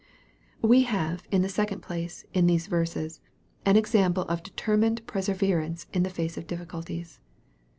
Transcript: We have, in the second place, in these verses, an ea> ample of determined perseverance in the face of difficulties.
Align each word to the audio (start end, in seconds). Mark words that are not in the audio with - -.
We 0.63 0.81
have, 0.81 1.27
in 1.29 1.43
the 1.43 1.47
second 1.47 1.81
place, 1.83 2.25
in 2.33 2.47
these 2.47 2.65
verses, 2.65 3.21
an 3.67 3.77
ea> 3.77 3.83
ample 3.93 4.23
of 4.23 4.41
determined 4.41 5.05
perseverance 5.05 5.85
in 5.93 6.01
the 6.01 6.09
face 6.09 6.37
of 6.39 6.47
difficulties. 6.47 7.19